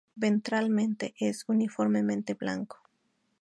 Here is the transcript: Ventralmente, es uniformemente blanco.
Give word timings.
Ventralmente, 0.15 1.13
es 1.19 1.43
uniformemente 1.47 2.33
blanco. 2.33 2.81